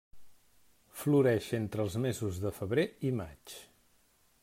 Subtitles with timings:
[1.01, 3.59] Floreix entre els mesos de febrer i maig.